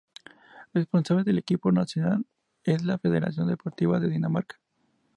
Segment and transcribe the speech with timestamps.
[0.73, 2.25] Responsable del equipo nacional
[2.63, 4.59] es la Federación Deportiva de Dinamarca.